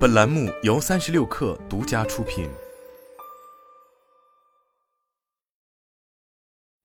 [0.00, 2.48] 本栏目由三十六氪独家出品。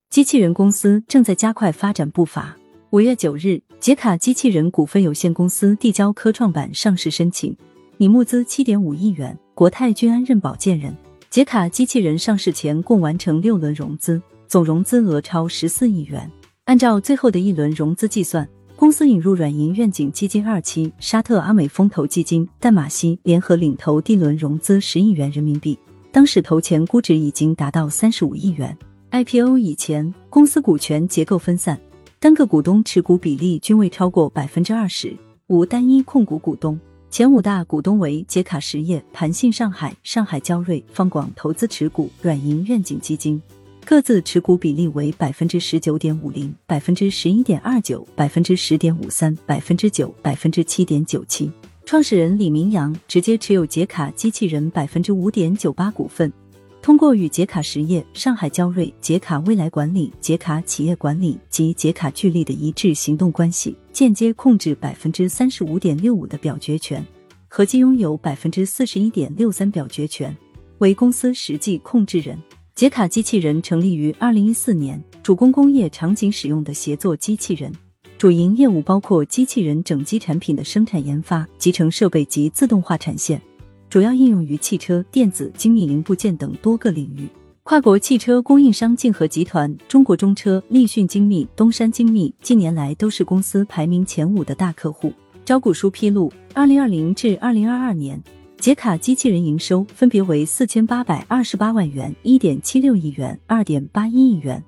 [0.09, 2.57] 机器人公司正在加快发展步伐。
[2.89, 7.55] 五月九日，杰卡机器人股份有限公司递交科创板上市申请，
[7.95, 10.93] 拟募资七点五亿元，国泰君安任保荐人。
[11.29, 16.29] 杰卡机器人上市前共完成六轮融资，总融资额超十四亿元。
[16.65, 18.45] 按照最后的一轮融资计算。
[18.77, 25.79] 公司引入软银愿景基金二期、沙特阿美风投基金、淡马锡联合领投 D 轮融资十亿元人民币，
[26.11, 28.77] 当时投前估值已经达到三十五亿元。
[29.11, 31.79] IPO 以前，公司股权结构分散，
[32.19, 35.15] 单个股东持股比例均未超过百分之二十，
[35.47, 36.77] 无单一控股股东。
[37.09, 43.41] 前五大股东为杰卡实业、盘信上海、上海交瑞、方广投资持股、软银愿景基金。
[43.85, 51.51] 各自持股比例为百分之十九点五零、百分之十一点二九、百分之十点五三、百分之九、百分之七点九七。
[51.85, 56.33] 创始人李明阳直接持有杰卡机器人百分之五点九八股份，
[56.81, 67.05] 通过与杰卡实业、上海交瑞、杰卡未来管理、杰卡企业管理及杰卡聚力的一致行动关系，间接控制百分之三十五点六五的表决权，
[67.47, 70.35] 合计拥有百分之四十一点六三表决权，
[70.79, 72.35] 为公司实际控制人。
[72.75, 77.71] 杰卡机器人成立于二零一四年，主攻工业场景使用的协作机器人，
[78.17, 83.41] 主营业务包括机器人整机产品的生产研发、集成设备及自动化产线，
[83.89, 87.29] 主要应用于汽车、电子、精密零部件等多个领域。
[87.63, 95.13] 跨国汽车供应商竞合集团、中国中车、立讯精密、东山精密近年来都是公司排名前五的大客户。
[95.45, 98.21] 招股书披露，二零二零至二零二二年。
[98.65, 104.59] 杰卡机器人营收分别为四千八百二十八万元、一点七六亿元、二点八一亿元，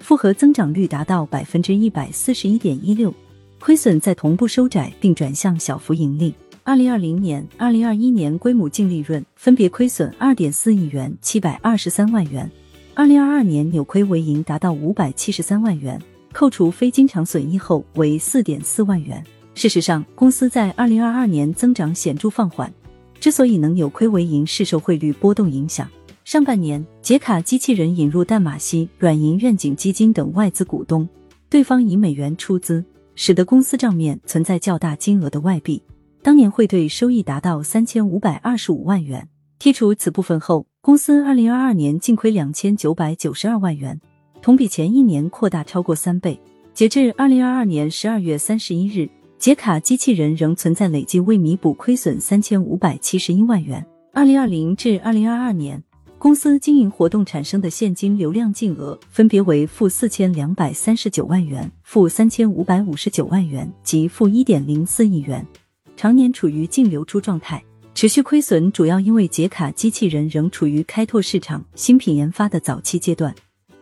[0.00, 3.14] 复合增长率达到百分之一百四十一点一六，
[3.60, 6.34] 亏损在同步收窄并转向小幅盈利。
[6.64, 12.50] 二零二零年、二零二一年归母净利润分别亏损二点四亿元、七百二十三万元，
[12.92, 15.96] 二零二二年扭亏为盈达到五百七十三万元，
[16.32, 19.24] 扣除非经常损益后为四点四万元。
[19.54, 22.68] 事实上，公司在二零二二年增长显著放缓。
[23.20, 25.88] 之所以能扭亏为盈，是受汇率波动影响。
[26.24, 31.08] 上半年，杰卡机器人引入淡马锡、软银愿景基金等外资股东，
[31.50, 35.82] 对方以美元出资，使得公司账面存在较大金额的外币。
[36.22, 39.28] 当年汇兑收益达到三千五百二十五万元。
[39.60, 44.00] 剔除此部分后，公司二零二二年净亏两千九百九十二万元，
[44.40, 46.38] 同比前一年扩大超过三倍。
[46.72, 49.08] 截至二零二二年十二月三十一日。
[49.44, 53.84] 杰卡机器人仍存在累计未弥补亏损三千五百七十一万元。
[54.14, 55.84] 二零二零至二零二二年，
[56.18, 65.46] 公司经营活动产生的现金流量净额分别为负四千两百三十九万元、负三千五百五十九万元及负一点零四亿元，
[65.94, 67.62] 常年处于净流出状态。
[67.94, 73.34] 持续亏损主要因为杰卡机器人仍处于开拓市场、新品研发的早期阶段，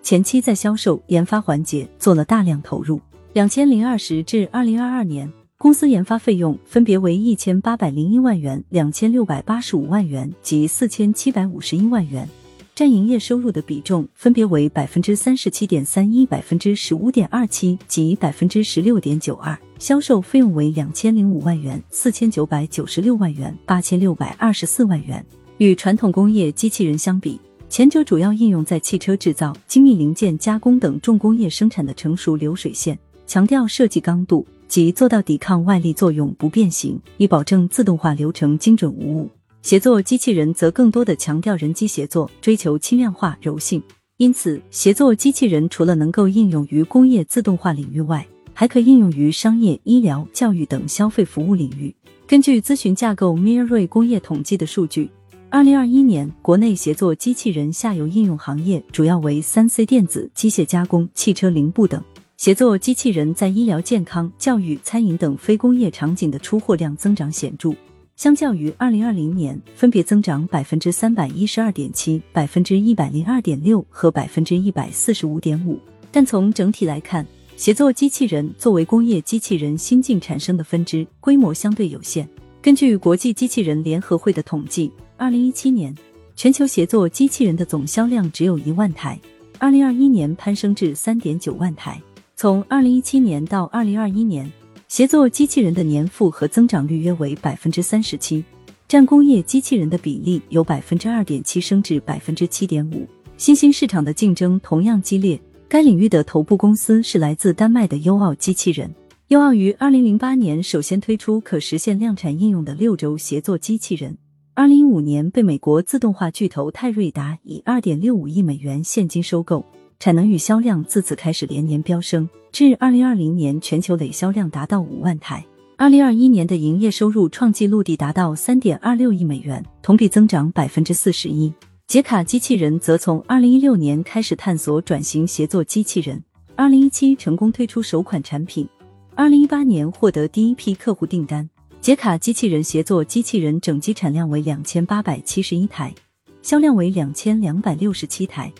[0.02, 3.00] 前期在销售、研发环节做了大量投入。
[3.32, 5.32] 两千零二十至二零二二年。
[5.62, 12.28] 公司研发费用分别为一千八百零一万元、两千六百八十五万元及四千七百五十一万元，
[12.74, 19.56] 占营业收入的比重分别为百分之三十七点三一、百分之十五点二七及百分之十六点九二。
[19.78, 25.24] 销售费用为两千零五万元、四千九百九十六万元、八千六百二十四万元。
[25.58, 34.44] 与传统工业机器人相比，前者主要应用在汽车制造、精密零件加工等重工业生产的成熟流水线，强调设计刚度。
[34.72, 39.28] 即做到抵抗外力作用不变形，以保证自动化流程精准无误。
[39.60, 43.82] 协作机器人则更多的强调人机协作，追求轻量化、柔性。
[44.16, 51.94] 因此，协作机器人除了能够应用于工业自动化领域外，还可应用于商业、医疗、教育等消费服务领域。
[52.26, 55.10] 根据咨询架构 m i r 瑞工业统计的数据，
[55.50, 62.02] 二零二一年国内协作机器人下游应用行业主要为三 C 电子、机械加工、汽车零部等。
[62.42, 67.72] 协作机器人在医疗健康、教育、餐饮等非工业场景的出货量增长显著，
[68.16, 75.78] 相较于二零二零年分别增长百分之三百一十二点七、百分之一百零二点六和百分之一百四十五点五。
[76.10, 77.24] 但从整体来看，
[77.56, 82.28] 协作机器人作为工业机器人新近产生的分支，规模相对有限。
[82.60, 85.94] 根据国际机器人联合会的统计，二零一七年
[86.34, 89.16] 全球协作机器人的总销量只有一万台，
[89.60, 92.02] 二零二一年攀升至三点九万台。
[92.42, 94.50] 从二零一七年到二零二一年，
[94.88, 98.44] 协作机器人的年复合增长率约为百分之三十七，
[98.88, 103.06] 占工业机器人的比例由百分之二点七升至百分之七点五。
[103.36, 108.92] 新兴市场的竞争同样激烈，该领域的头部公司是来自丹麦的优奥机器人。
[109.28, 114.18] 优奥于二零零八年首先推出可实现量产应用的六轴协作机器人，
[114.54, 119.64] 二零一五年被美国自动化巨头泰瑞达以二点六五亿美元现金收购，
[120.02, 125.46] 产能与销量自此开始连年飙升，至二零二零年全球累销量达到五万台。
[125.76, 131.52] 二零二一年的营业收入创纪录地达到三点二六亿美元，同比增长百分之四十一。
[131.86, 136.20] 杰卡机器人则从二零一六年开始探索转型协作机器人，
[136.56, 138.68] 二零一七成功推出首款产品。
[139.14, 141.48] 二零一八年获得第一批客户订单，
[141.80, 145.94] 杰卡机器人协作机器人整机产量为两千八百七十一台，
[146.42, 148.52] 销量为两千两百六十七台，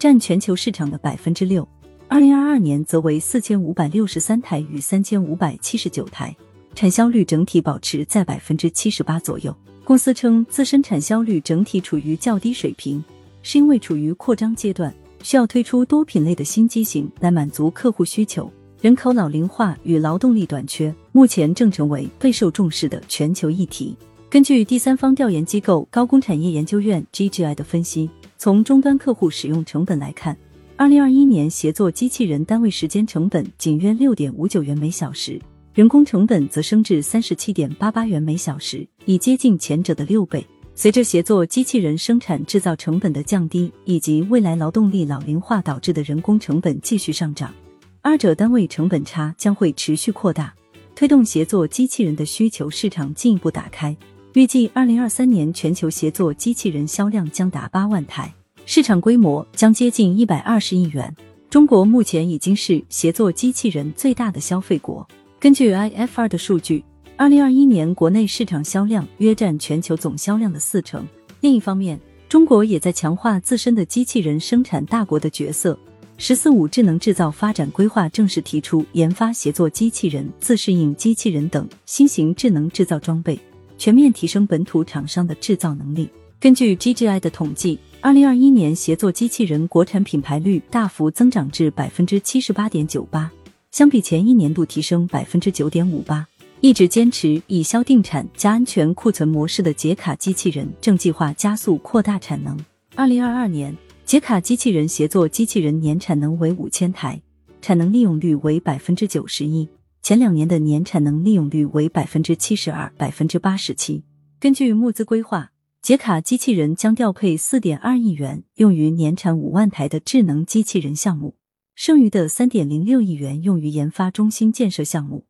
[0.00, 1.68] 占全球市场的百分之六。
[2.08, 6.34] 二零二二年则为四千五百六十三台与三千五百七十九台，
[6.74, 9.54] 产销率整体保持在百分之七十八左右。
[9.84, 13.04] 公司称自身产销率整体处于较低水平，
[13.42, 14.90] 是因为处于扩张阶段，
[15.22, 18.50] 需要推出多品类的新机型来满足客户需求。
[18.80, 23.94] 人口老龄化与劳动力短缺，目前正成为备受重视的全球议题。
[24.30, 30.36] 根据第三方调研机构高工产业研究院 （GGI） 的分析，从终端客户使用成本来看，
[30.76, 35.36] 二零二一年协作机器人单位时间成本仅约六点五九元每小时，
[35.74, 40.46] 人工成本则升至三十七点八八元每小时，已接近前者的六倍。
[40.76, 47.52] 随着协作机器人生产制造成本的降低，以及未来劳动力老龄化导致的人工成本继续上涨。
[48.00, 50.54] 二者单位成本差将会持续扩大，
[50.94, 53.96] 推动协作机器人的需求市场进一步打开。
[54.34, 58.32] 预计二零二三年全球协作机器人销量将达八万台，
[58.64, 61.12] 市场规模将接近一百二十亿元。
[61.48, 65.06] 中国目前已经是协作机器人最大的消费国。
[65.40, 66.84] 根据 IFR 的数据，
[67.16, 71.04] 二零二一年国内市场销量约占全球总销量的四成。
[71.40, 71.98] 另一方面，
[72.28, 75.76] 中国也在强化自身的机器人生产大国的角色。
[76.18, 83.36] “十四五”智能制造发展规划正式提出研发协作机器人、自适应机器人等新型智能制造装备，
[83.80, 86.06] 全面提升本土厂商的制造能力。
[86.38, 93.32] 根据 GGI 的统计，二零二一年协作机器人国产品牌率大幅增长至百分之七十八点九八，
[93.70, 96.26] 相比前一年度提升百分之九点五八。
[96.60, 102.54] 一直坚持以销定产加安全库存模式的杰卡机器人，正计划加速扩大产能。
[102.94, 103.74] 二零二二年。
[104.04, 107.22] 杰卡机器人协作机器人年产能为五千台，
[107.62, 109.68] 产能利用率为百分之九十一，
[110.02, 114.04] 前两年的年产能利用率为百分之七十二、百分之八十七。
[114.38, 115.52] 根据募资规划，
[115.82, 121.36] 杰卡机器人将调配四点二亿元用于年产五万台的智能机器人项目，
[121.74, 125.26] 剩余的三点零六亿元用于研发中心建设项目，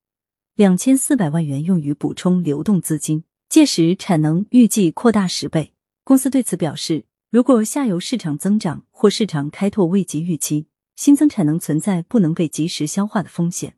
[0.55, 3.25] 两千四百万元用于补充流动资金。
[3.49, 5.73] 届时产能预计扩大十倍。
[6.05, 7.05] 公司对此表示。
[7.33, 13.75] 如果下游市场增长或市场开拓未及预期，新增产能存在不能被及时消化的风险。